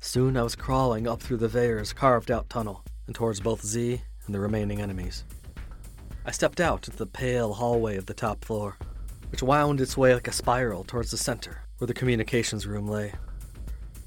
Soon 0.00 0.36
I 0.36 0.42
was 0.42 0.54
crawling 0.54 1.08
up 1.08 1.22
through 1.22 1.38
the 1.38 1.48
Vaer's 1.48 1.92
carved 1.92 2.30
out 2.30 2.50
tunnel 2.50 2.84
and 3.06 3.14
towards 3.14 3.40
both 3.40 3.64
Z 3.64 4.02
and 4.26 4.34
the 4.34 4.40
remaining 4.40 4.80
enemies. 4.80 5.24
I 6.26 6.30
stepped 6.30 6.60
out 6.60 6.86
into 6.86 6.98
the 6.98 7.06
pale 7.06 7.54
hallway 7.54 7.96
of 7.96 8.06
the 8.06 8.14
top 8.14 8.44
floor, 8.44 8.78
which 9.30 9.42
wound 9.42 9.80
its 9.80 9.96
way 9.96 10.14
like 10.14 10.28
a 10.28 10.32
spiral 10.32 10.84
towards 10.84 11.10
the 11.10 11.16
center, 11.16 11.62
where 11.78 11.86
the 11.86 11.94
communications 11.94 12.66
room 12.66 12.88
lay. 12.88 13.12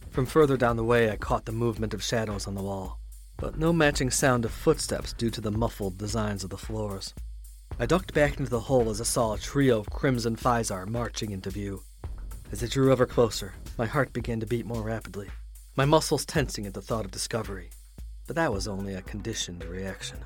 From 0.10 0.26
further 0.26 0.58
down 0.58 0.78
the 0.78 0.84
way, 0.84 1.12
I 1.12 1.16
caught 1.16 1.46
the 1.46 1.52
movement 1.52 1.94
of 1.94 2.04
shadows 2.04 2.48
on 2.48 2.56
the 2.56 2.64
wall, 2.64 3.00
but 3.38 3.58
no 3.58 3.72
matching 3.72 4.10
sound 4.10 4.46
of 4.46 4.52
footsteps 4.52 5.14
due 5.14 5.30
to 5.30 5.42
the 5.42 5.52
muffled 5.52 5.98
designs 5.98 6.44
of 6.44 6.50
the 6.50 6.58
floors. 6.58 7.14
I 7.80 7.86
ducked 7.86 8.14
back 8.14 8.40
into 8.40 8.50
the 8.50 8.62
hole 8.62 8.90
as 8.90 9.00
I 9.00 9.04
saw 9.04 9.34
a 9.34 9.38
trio 9.38 9.80
of 9.80 9.90
Crimson 9.92 10.36
Phizar 10.36 10.88
marching 10.88 11.30
into 11.30 11.52
view. 11.52 11.84
As 12.50 12.64
it 12.64 12.72
drew 12.72 12.94
ever 12.94 13.06
closer, 13.06 13.54
my 13.78 13.86
heart 13.86 14.14
began 14.14 14.40
to 14.40 14.46
beat 14.46 14.66
more 14.66 14.82
rapidly, 14.82 15.28
my 15.76 15.84
muscles 15.84 16.26
tensing 16.26 16.66
at 16.66 16.74
the 16.74 16.82
thought 16.82 17.04
of 17.04 17.12
discovery. 17.12 17.70
But 18.26 18.38
that 18.38 18.54
was 18.54 18.70
only 18.70 18.94
a 18.94 19.02
conditioned 19.02 19.66
reaction. 19.66 20.20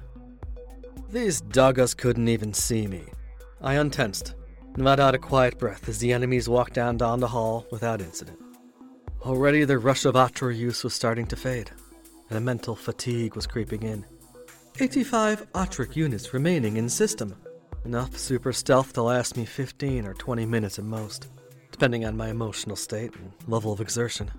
These 1.09 1.41
Duggas 1.41 1.97
couldn't 1.97 2.27
even 2.27 2.53
see 2.53 2.85
me. 2.85 3.05
I 3.59 3.73
untensed 3.73 4.35
and 4.75 4.85
let 4.85 4.99
out 4.99 5.15
a 5.15 5.19
quiet 5.19 5.57
breath 5.57 5.89
as 5.89 5.97
the 5.97 6.13
enemies 6.13 6.47
walked 6.47 6.73
down 6.73 6.97
down 6.97 7.19
the 7.19 7.27
hall 7.27 7.65
without 7.71 8.01
incident. 8.01 8.39
Already 9.23 9.65
the 9.65 9.79
rush 9.79 10.05
of 10.05 10.15
Atra 10.15 10.53
use 10.53 10.83
was 10.83 10.93
starting 10.93 11.25
to 11.27 11.35
fade, 11.35 11.71
and 12.29 12.37
a 12.37 12.41
mental 12.41 12.75
fatigue 12.75 13.35
was 13.35 13.47
creeping 13.47 13.81
in. 13.81 14.05
85 14.79 15.51
Atric 15.53 15.95
units 15.95 16.33
remaining 16.33 16.77
in 16.77 16.87
system. 16.87 17.35
Enough 17.83 18.15
super 18.15 18.53
stealth 18.53 18.93
to 18.93 19.01
last 19.01 19.35
me 19.35 19.43
15 19.43 20.05
or 20.05 20.13
20 20.13 20.45
minutes 20.45 20.79
at 20.79 20.85
most, 20.85 21.27
depending 21.81 22.05
on 22.05 22.15
my 22.15 22.29
emotional 22.29 22.75
state 22.75 23.11
and 23.15 23.31
level 23.47 23.73
of 23.73 23.81
exertion. 23.81 24.29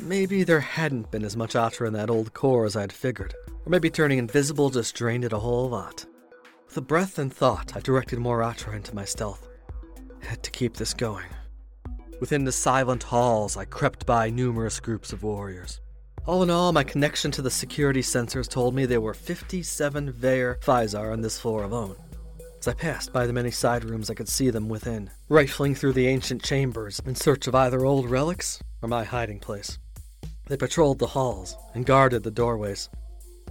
Maybe 0.00 0.44
there 0.44 0.60
hadn't 0.60 1.10
been 1.10 1.22
as 1.22 1.36
much 1.36 1.54
Atra 1.54 1.86
in 1.86 1.92
that 1.92 2.08
old 2.08 2.32
core 2.32 2.64
as 2.64 2.74
I'd 2.74 2.90
figured, 2.90 3.34
or 3.66 3.68
maybe 3.68 3.90
turning 3.90 4.16
invisible 4.16 4.70
just 4.70 4.94
drained 4.94 5.26
it 5.26 5.34
a 5.34 5.40
whole 5.40 5.68
lot. 5.68 6.06
With 6.66 6.78
a 6.78 6.80
breath 6.80 7.18
and 7.18 7.30
thought, 7.30 7.76
I 7.76 7.80
directed 7.80 8.18
more 8.18 8.42
Atra 8.42 8.74
into 8.74 8.94
my 8.94 9.04
stealth. 9.04 9.46
Had 10.22 10.42
to 10.42 10.50
keep 10.50 10.78
this 10.78 10.94
going. 10.94 11.26
Within 12.18 12.44
the 12.44 12.52
silent 12.52 13.02
halls, 13.02 13.58
I 13.58 13.66
crept 13.66 14.06
by 14.06 14.30
numerous 14.30 14.80
groups 14.80 15.12
of 15.12 15.24
warriors. 15.24 15.82
All 16.24 16.42
in 16.42 16.48
all, 16.48 16.72
my 16.72 16.82
connection 16.82 17.30
to 17.32 17.42
the 17.42 17.50
security 17.50 18.00
sensors 18.00 18.48
told 18.48 18.74
me 18.74 18.86
there 18.86 19.02
were 19.02 19.12
57 19.12 20.12
Vaer 20.12 20.58
Phizar 20.62 21.12
on 21.12 21.20
this 21.20 21.38
floor 21.38 21.64
alone. 21.64 21.96
As 22.60 22.66
I 22.66 22.74
passed 22.74 23.12
by 23.12 23.24
the 23.24 23.32
many 23.32 23.52
side 23.52 23.84
rooms, 23.84 24.10
I 24.10 24.14
could 24.14 24.28
see 24.28 24.50
them 24.50 24.68
within, 24.68 25.10
rifling 25.28 25.76
through 25.76 25.92
the 25.92 26.08
ancient 26.08 26.42
chambers 26.42 27.00
in 27.06 27.14
search 27.14 27.46
of 27.46 27.54
either 27.54 27.84
old 27.84 28.10
relics 28.10 28.60
or 28.82 28.88
my 28.88 29.04
hiding 29.04 29.38
place. 29.38 29.78
They 30.48 30.56
patrolled 30.56 30.98
the 30.98 31.06
halls 31.06 31.56
and 31.74 31.86
guarded 31.86 32.24
the 32.24 32.32
doorways, 32.32 32.88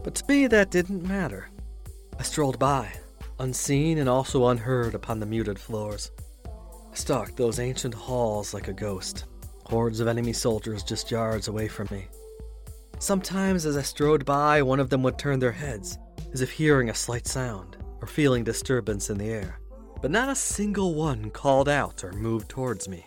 but 0.03 0.13
to 0.15 0.25
me 0.27 0.47
that 0.47 0.71
didn't 0.71 1.07
matter. 1.07 1.49
I 2.19 2.23
strolled 2.23 2.59
by, 2.59 2.91
unseen 3.39 3.97
and 3.97 4.09
also 4.09 4.47
unheard 4.47 4.93
upon 4.93 5.21
the 5.21 5.25
muted 5.25 5.57
floors. 5.57 6.11
I 6.91 6.95
stalked 6.95 7.37
those 7.37 7.59
ancient 7.59 7.93
halls 7.93 8.53
like 8.53 8.67
a 8.67 8.73
ghost, 8.73 9.23
hordes 9.63 10.01
of 10.01 10.09
enemy 10.09 10.33
soldiers 10.33 10.83
just 10.83 11.11
yards 11.11 11.47
away 11.47 11.69
from 11.69 11.87
me. 11.91 12.07
Sometimes, 12.99 13.65
as 13.65 13.77
I 13.77 13.83
strode 13.83 14.25
by, 14.25 14.61
one 14.61 14.81
of 14.81 14.89
them 14.89 15.01
would 15.03 15.17
turn 15.17 15.39
their 15.39 15.51
heads, 15.53 15.97
as 16.33 16.41
if 16.41 16.51
hearing 16.51 16.89
a 16.89 16.93
slight 16.93 17.25
sound 17.25 17.76
or 18.01 18.07
feeling 18.07 18.43
disturbance 18.43 19.09
in 19.09 19.17
the 19.17 19.29
air. 19.29 19.59
But 20.01 20.11
not 20.11 20.29
a 20.29 20.35
single 20.35 20.93
one 20.95 21.31
called 21.31 21.67
out 21.67 22.03
or 22.03 22.11
moved 22.13 22.49
towards 22.49 22.87
me. 22.87 23.05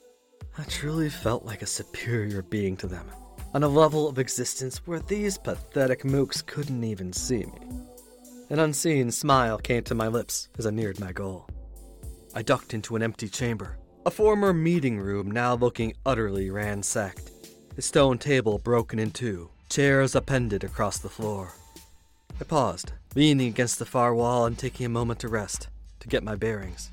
I 0.58 0.64
truly 0.64 1.08
felt 1.08 1.44
like 1.44 1.62
a 1.62 1.66
superior 1.66 2.42
being 2.42 2.76
to 2.78 2.86
them, 2.86 3.06
on 3.54 3.62
a 3.62 3.68
level 3.68 4.08
of 4.08 4.18
existence 4.18 4.78
where 4.86 5.00
these 5.00 5.38
pathetic 5.38 6.02
mooks 6.02 6.44
couldn't 6.44 6.84
even 6.84 7.12
see 7.12 7.44
me. 7.44 7.68
An 8.50 8.58
unseen 8.58 9.12
smile 9.12 9.58
came 9.58 9.84
to 9.84 9.94
my 9.94 10.08
lips 10.08 10.48
as 10.58 10.66
I 10.66 10.70
neared 10.70 10.98
my 10.98 11.12
goal. 11.12 11.48
I 12.34 12.42
ducked 12.42 12.74
into 12.74 12.96
an 12.96 13.02
empty 13.02 13.28
chamber, 13.28 13.78
a 14.04 14.10
former 14.10 14.52
meeting 14.52 14.98
room 14.98 15.30
now 15.30 15.54
looking 15.54 15.94
utterly 16.04 16.50
ransacked, 16.50 17.30
a 17.78 17.82
stone 17.82 18.18
table 18.18 18.58
broken 18.58 18.98
in 18.98 19.12
two, 19.12 19.50
chairs 19.68 20.16
appended 20.16 20.64
across 20.64 20.98
the 20.98 21.08
floor. 21.08 21.52
I 22.40 22.44
paused, 22.44 22.92
leaning 23.14 23.48
against 23.48 23.78
the 23.78 23.84
far 23.84 24.14
wall 24.14 24.46
and 24.46 24.56
taking 24.56 24.86
a 24.86 24.88
moment 24.88 25.18
to 25.20 25.28
rest, 25.28 25.68
to 25.98 26.08
get 26.08 26.22
my 26.22 26.36
bearings. 26.36 26.90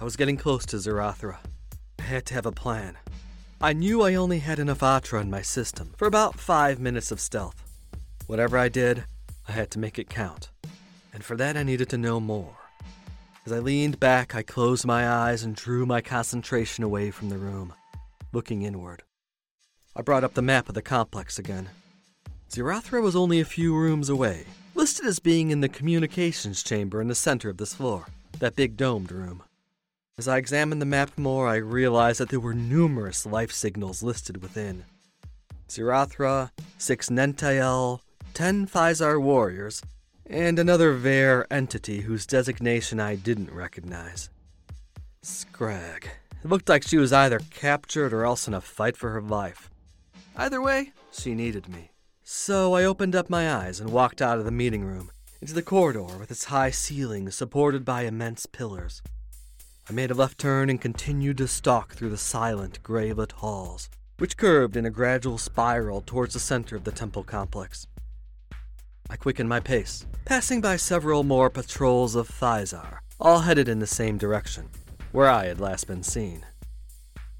I 0.00 0.04
was 0.04 0.16
getting 0.16 0.36
close 0.36 0.66
to 0.66 0.76
Zirathra. 0.76 1.36
I 2.00 2.02
had 2.02 2.26
to 2.26 2.34
have 2.34 2.46
a 2.46 2.52
plan. 2.52 2.96
I 3.60 3.72
knew 3.72 4.02
I 4.02 4.16
only 4.16 4.40
had 4.40 4.58
enough 4.58 4.82
Atra 4.82 5.20
in 5.20 5.30
my 5.30 5.42
system 5.42 5.94
for 5.96 6.08
about 6.08 6.40
five 6.40 6.80
minutes 6.80 7.12
of 7.12 7.20
stealth. 7.20 7.62
Whatever 8.26 8.58
I 8.58 8.68
did, 8.68 9.04
I 9.46 9.52
had 9.52 9.70
to 9.70 9.78
make 9.78 9.98
it 9.98 10.08
count. 10.08 10.50
And 11.14 11.22
for 11.22 11.36
that, 11.36 11.56
I 11.56 11.62
needed 11.62 11.88
to 11.90 11.98
know 11.98 12.18
more. 12.18 12.56
As 13.46 13.52
I 13.52 13.60
leaned 13.60 14.00
back, 14.00 14.34
I 14.34 14.42
closed 14.42 14.84
my 14.84 15.08
eyes 15.08 15.44
and 15.44 15.54
drew 15.54 15.86
my 15.86 16.00
concentration 16.00 16.82
away 16.82 17.12
from 17.12 17.28
the 17.28 17.38
room, 17.38 17.72
looking 18.32 18.62
inward. 18.62 19.04
I 19.94 20.02
brought 20.02 20.24
up 20.24 20.34
the 20.34 20.42
map 20.42 20.68
of 20.68 20.74
the 20.74 20.82
complex 20.82 21.38
again. 21.38 21.68
Zirathra 22.50 23.00
was 23.00 23.14
only 23.14 23.40
a 23.40 23.44
few 23.44 23.74
rooms 23.76 24.08
away, 24.08 24.46
listed 24.74 25.06
as 25.06 25.18
being 25.18 25.50
in 25.50 25.60
the 25.60 25.68
communications 25.68 26.62
chamber 26.62 27.00
in 27.00 27.08
the 27.08 27.14
center 27.14 27.48
of 27.48 27.58
this 27.58 27.74
floor, 27.74 28.06
that 28.38 28.56
big 28.56 28.76
domed 28.76 29.12
room. 29.12 29.42
As 30.18 30.28
I 30.28 30.36
examined 30.36 30.80
the 30.80 30.86
map 30.86 31.16
more, 31.16 31.48
I 31.48 31.56
realized 31.56 32.20
that 32.20 32.28
there 32.28 32.40
were 32.40 32.54
numerous 32.54 33.24
life 33.24 33.52
signals 33.52 34.02
listed 34.02 34.42
within. 34.42 34.84
Zirathra, 35.68 36.50
six 36.78 37.08
Nentael, 37.08 38.00
ten 38.34 38.66
Phizar 38.66 39.20
warriors, 39.20 39.82
and 40.26 40.58
another 40.58 40.92
Vaer 40.92 41.46
entity 41.50 42.02
whose 42.02 42.26
designation 42.26 43.00
I 43.00 43.16
didn't 43.16 43.52
recognize. 43.52 44.28
Scrag. 45.22 46.10
It 46.44 46.50
looked 46.50 46.68
like 46.68 46.82
she 46.82 46.98
was 46.98 47.12
either 47.12 47.40
captured 47.50 48.12
or 48.12 48.24
else 48.24 48.48
in 48.48 48.54
a 48.54 48.60
fight 48.60 48.96
for 48.96 49.10
her 49.10 49.22
life. 49.22 49.70
Either 50.36 50.60
way, 50.60 50.92
she 51.12 51.34
needed 51.34 51.68
me. 51.68 51.91
So 52.24 52.74
I 52.74 52.84
opened 52.84 53.16
up 53.16 53.28
my 53.28 53.52
eyes 53.52 53.80
and 53.80 53.90
walked 53.90 54.22
out 54.22 54.38
of 54.38 54.44
the 54.44 54.52
meeting 54.52 54.84
room 54.84 55.10
into 55.40 55.54
the 55.54 55.62
corridor 55.62 56.18
with 56.18 56.30
its 56.30 56.44
high 56.44 56.70
ceiling 56.70 57.28
supported 57.30 57.84
by 57.84 58.02
immense 58.02 58.46
pillars. 58.46 59.02
I 59.90 59.92
made 59.92 60.12
a 60.12 60.14
left 60.14 60.38
turn 60.38 60.70
and 60.70 60.80
continued 60.80 61.38
to 61.38 61.48
stalk 61.48 61.94
through 61.94 62.10
the 62.10 62.16
silent, 62.16 62.80
gray 62.84 63.12
lit 63.12 63.32
halls, 63.32 63.90
which 64.18 64.36
curved 64.36 64.76
in 64.76 64.86
a 64.86 64.90
gradual 64.90 65.36
spiral 65.36 66.00
towards 66.00 66.34
the 66.34 66.40
center 66.40 66.76
of 66.76 66.84
the 66.84 66.92
temple 66.92 67.24
complex. 67.24 67.88
I 69.10 69.16
quickened 69.16 69.48
my 69.48 69.58
pace, 69.58 70.06
passing 70.24 70.60
by 70.60 70.76
several 70.76 71.24
more 71.24 71.50
patrols 71.50 72.14
of 72.14 72.28
Phizar, 72.28 73.00
all 73.18 73.40
headed 73.40 73.68
in 73.68 73.80
the 73.80 73.86
same 73.86 74.16
direction, 74.16 74.68
where 75.10 75.28
I 75.28 75.46
had 75.46 75.60
last 75.60 75.88
been 75.88 76.04
seen. 76.04 76.46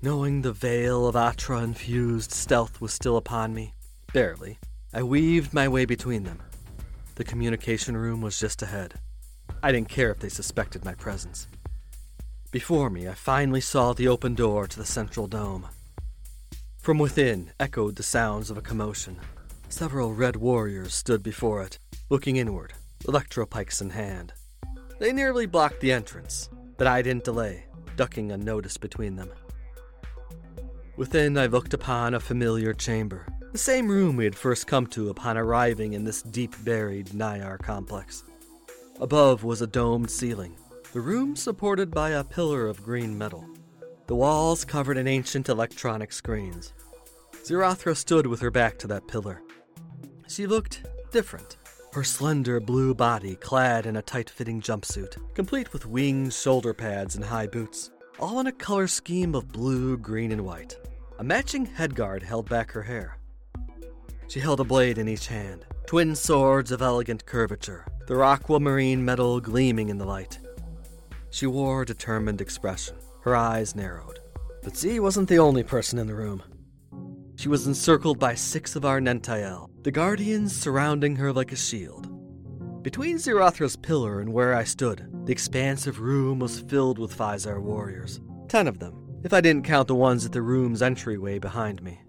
Knowing 0.02 0.42
the 0.42 0.52
veil 0.52 1.06
of 1.06 1.14
Atra 1.14 1.62
infused 1.62 2.32
stealth 2.32 2.80
was 2.80 2.92
still 2.92 3.16
upon 3.16 3.54
me, 3.54 3.74
barely, 4.12 4.58
I 4.94 5.02
weaved 5.02 5.54
my 5.54 5.68
way 5.68 5.86
between 5.86 6.24
them. 6.24 6.38
The 7.14 7.24
communication 7.24 7.96
room 7.96 8.20
was 8.20 8.38
just 8.38 8.60
ahead. 8.60 8.94
I 9.62 9.72
didn't 9.72 9.88
care 9.88 10.10
if 10.10 10.18
they 10.18 10.28
suspected 10.28 10.84
my 10.84 10.94
presence. 10.94 11.46
Before 12.50 12.90
me, 12.90 13.08
I 13.08 13.14
finally 13.14 13.62
saw 13.62 13.94
the 13.94 14.08
open 14.08 14.34
door 14.34 14.66
to 14.66 14.76
the 14.76 14.84
central 14.84 15.26
dome. 15.26 15.68
From 16.76 16.98
within 16.98 17.52
echoed 17.58 17.96
the 17.96 18.02
sounds 18.02 18.50
of 18.50 18.58
a 18.58 18.62
commotion. 18.62 19.18
Several 19.70 20.12
red 20.12 20.36
warriors 20.36 20.92
stood 20.92 21.22
before 21.22 21.62
it, 21.62 21.78
looking 22.10 22.36
inward, 22.36 22.74
electropikes 23.04 23.80
in 23.80 23.90
hand. 23.90 24.34
They 25.00 25.12
nearly 25.12 25.46
blocked 25.46 25.80
the 25.80 25.92
entrance, 25.92 26.50
but 26.76 26.86
I 26.86 27.00
didn't 27.00 27.24
delay, 27.24 27.64
ducking 27.96 28.30
unnoticed 28.30 28.80
between 28.80 29.16
them. 29.16 29.30
Within, 30.98 31.38
I 31.38 31.46
looked 31.46 31.72
upon 31.72 32.12
a 32.12 32.20
familiar 32.20 32.74
chamber, 32.74 33.26
the 33.52 33.58
same 33.58 33.86
room 33.86 34.16
we 34.16 34.24
had 34.24 34.34
first 34.34 34.66
come 34.66 34.86
to 34.86 35.10
upon 35.10 35.36
arriving 35.36 35.92
in 35.92 36.04
this 36.04 36.22
deep 36.22 36.54
buried 36.64 37.08
Naiar 37.08 37.58
complex. 37.58 38.24
Above 38.98 39.44
was 39.44 39.60
a 39.60 39.66
domed 39.66 40.10
ceiling, 40.10 40.56
the 40.94 41.00
room 41.00 41.36
supported 41.36 41.90
by 41.90 42.10
a 42.10 42.24
pillar 42.24 42.66
of 42.66 42.82
green 42.82 43.16
metal, 43.16 43.46
the 44.06 44.16
walls 44.16 44.64
covered 44.64 44.96
in 44.96 45.06
ancient 45.06 45.50
electronic 45.50 46.12
screens. 46.12 46.72
Zirathra 47.44 47.94
stood 47.94 48.26
with 48.26 48.40
her 48.40 48.50
back 48.50 48.78
to 48.78 48.86
that 48.86 49.06
pillar. 49.06 49.42
She 50.28 50.46
looked 50.46 50.86
different, 51.10 51.58
her 51.92 52.04
slender 52.04 52.58
blue 52.58 52.94
body 52.94 53.34
clad 53.36 53.84
in 53.84 53.96
a 53.96 54.02
tight 54.02 54.30
fitting 54.30 54.62
jumpsuit, 54.62 55.18
complete 55.34 55.74
with 55.74 55.84
wings, 55.84 56.40
shoulder 56.40 56.72
pads, 56.72 57.16
and 57.16 57.24
high 57.24 57.48
boots, 57.48 57.90
all 58.18 58.40
in 58.40 58.46
a 58.46 58.52
color 58.52 58.86
scheme 58.86 59.34
of 59.34 59.52
blue, 59.52 59.98
green, 59.98 60.32
and 60.32 60.42
white. 60.42 60.78
A 61.18 61.24
matching 61.24 61.66
headguard 61.66 62.22
held 62.22 62.48
back 62.48 62.72
her 62.72 62.82
hair. 62.82 63.18
She 64.32 64.40
held 64.40 64.60
a 64.60 64.64
blade 64.64 64.96
in 64.96 65.08
each 65.08 65.26
hand, 65.26 65.66
twin 65.84 66.14
swords 66.14 66.72
of 66.72 66.80
elegant 66.80 67.26
curvature, 67.26 67.84
their 68.08 68.24
aquamarine 68.24 69.04
metal 69.04 69.42
gleaming 69.42 69.90
in 69.90 69.98
the 69.98 70.06
light. 70.06 70.38
She 71.28 71.46
wore 71.46 71.82
a 71.82 71.84
determined 71.84 72.40
expression, 72.40 72.96
her 73.24 73.36
eyes 73.36 73.76
narrowed. 73.76 74.20
But 74.62 74.74
Z 74.74 75.00
wasn't 75.00 75.28
the 75.28 75.38
only 75.38 75.62
person 75.62 75.98
in 75.98 76.06
the 76.06 76.14
room. 76.14 76.42
She 77.36 77.50
was 77.50 77.66
encircled 77.66 78.18
by 78.18 78.34
six 78.34 78.74
of 78.74 78.86
our 78.86 79.02
Nentael, 79.02 79.68
the 79.82 79.90
guardians 79.90 80.56
surrounding 80.56 81.16
her 81.16 81.30
like 81.30 81.52
a 81.52 81.56
shield. 81.56 82.08
Between 82.82 83.18
Zirathra's 83.18 83.76
pillar 83.76 84.22
and 84.22 84.32
where 84.32 84.54
I 84.54 84.64
stood, 84.64 85.06
the 85.26 85.32
expansive 85.32 86.00
room 86.00 86.38
was 86.38 86.58
filled 86.58 86.98
with 86.98 87.14
Phizar 87.14 87.60
warriors. 87.60 88.22
Ten 88.48 88.66
of 88.66 88.78
them, 88.78 88.94
if 89.24 89.34
I 89.34 89.42
didn't 89.42 89.66
count 89.66 89.88
the 89.88 89.94
ones 89.94 90.24
at 90.24 90.32
the 90.32 90.40
room's 90.40 90.80
entryway 90.80 91.38
behind 91.38 91.82
me. 91.82 92.00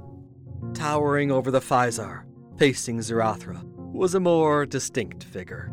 Towering 0.74 1.32
over 1.32 1.52
the 1.52 1.62
Phizar, 1.62 2.24
facing 2.58 3.00
Zirathra, 3.00 3.64
was 3.64 4.16
a 4.16 4.20
more 4.20 4.66
distinct 4.66 5.24
figure. 5.24 5.72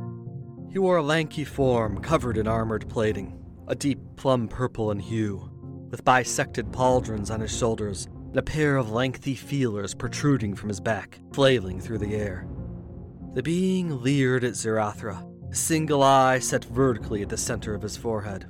He 0.71 0.79
wore 0.79 0.99
a 0.99 1.03
lanky 1.03 1.45
form 1.45 2.01
covered 2.01 2.37
in 2.37 2.47
armored 2.47 2.89
plating, 2.89 3.43
a 3.67 3.75
deep 3.75 3.99
plum 4.17 4.47
purple 4.47 4.91
in 4.91 4.99
hue, 4.99 5.51
with 5.91 6.05
bisected 6.05 6.71
pauldrons 6.71 7.31
on 7.31 7.41
his 7.41 7.57
shoulders 7.57 8.07
and 8.07 8.37
a 8.37 8.43
pair 8.43 8.77
of 8.77 8.93
lengthy 8.93 9.35
feelers 9.35 9.95
protruding 9.95 10.55
from 10.55 10.69
his 10.69 10.81
back, 10.81 11.19
flailing 11.33 11.81
through 11.81 11.99
the 11.99 12.15
air. 12.15 12.47
The 13.35 13.43
being 13.43 14.03
leered 14.03 14.45
at 14.45 14.53
Zirathra, 14.53 15.27
a 15.51 15.55
single 15.55 16.03
eye 16.03 16.39
set 16.39 16.65
vertically 16.67 17.23
at 17.23 17.29
the 17.29 17.37
center 17.37 17.75
of 17.75 17.83
his 17.83 17.97
forehead. 17.97 18.47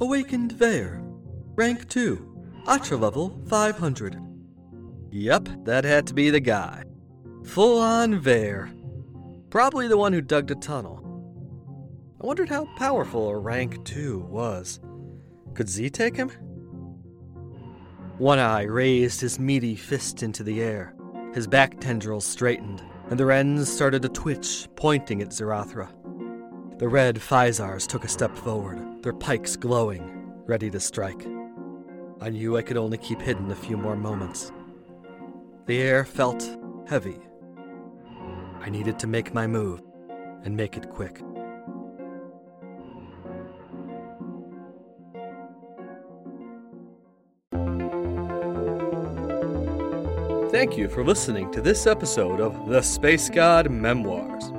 Awakened 0.00 0.52
Vaer, 0.52 1.00
rank 1.54 1.88
2, 1.88 2.64
Atra 2.66 2.96
level 2.96 3.40
500. 3.48 4.27
Yep, 5.10 5.48
that 5.64 5.84
had 5.84 6.06
to 6.08 6.14
be 6.14 6.30
the 6.30 6.40
guy. 6.40 6.84
Full 7.44 7.80
on 7.80 8.18
Vaer. 8.20 8.70
Probably 9.50 9.88
the 9.88 9.96
one 9.96 10.12
who 10.12 10.20
dug 10.20 10.48
the 10.48 10.54
tunnel. 10.54 11.04
I 12.22 12.26
wondered 12.26 12.48
how 12.48 12.66
powerful 12.76 13.28
a 13.28 13.38
rank 13.38 13.84
2 13.84 14.18
was. 14.18 14.80
Could 15.54 15.68
Z 15.68 15.90
take 15.90 16.16
him? 16.16 16.30
One 18.18 18.38
Eye 18.38 18.64
raised 18.64 19.20
his 19.20 19.38
meaty 19.38 19.76
fist 19.76 20.22
into 20.22 20.42
the 20.42 20.60
air. 20.60 20.94
His 21.32 21.46
back 21.46 21.80
tendrils 21.80 22.26
straightened, 22.26 22.82
and 23.08 23.18
their 23.18 23.30
ends 23.30 23.72
started 23.72 24.02
to 24.02 24.08
twitch, 24.08 24.68
pointing 24.76 25.22
at 25.22 25.30
Zirathra. 25.30 25.88
The 26.78 26.88
red 26.88 27.16
Phizars 27.16 27.86
took 27.86 28.04
a 28.04 28.08
step 28.08 28.36
forward, 28.36 29.02
their 29.02 29.12
pikes 29.12 29.56
glowing, 29.56 30.32
ready 30.46 30.70
to 30.70 30.80
strike. 30.80 31.26
I 32.20 32.30
knew 32.30 32.56
I 32.56 32.62
could 32.62 32.76
only 32.76 32.98
keep 32.98 33.20
hidden 33.20 33.50
a 33.50 33.56
few 33.56 33.76
more 33.76 33.96
moments. 33.96 34.52
The 35.68 35.82
air 35.82 36.06
felt 36.06 36.56
heavy. 36.88 37.18
I 38.58 38.70
needed 38.70 38.98
to 39.00 39.06
make 39.06 39.34
my 39.34 39.46
move, 39.46 39.82
and 40.42 40.56
make 40.56 40.78
it 40.78 40.88
quick. 40.88 41.18
Thank 50.50 50.78
you 50.78 50.88
for 50.88 51.04
listening 51.04 51.52
to 51.52 51.60
this 51.60 51.86
episode 51.86 52.40
of 52.40 52.70
The 52.70 52.80
Space 52.80 53.28
God 53.28 53.70
Memoirs. 53.70 54.50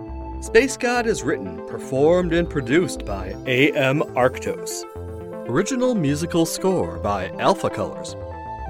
Space 0.46 0.78
God 0.78 1.08
is 1.08 1.24
written, 1.24 1.66
performed, 1.66 2.34
and 2.34 2.48
produced 2.48 3.04
by 3.04 3.36
A.M. 3.48 4.02
Arktos. 4.14 4.84
Original 5.50 5.96
musical 5.96 6.46
score 6.46 7.00
by 7.00 7.30
Alphacolors. 7.30 8.16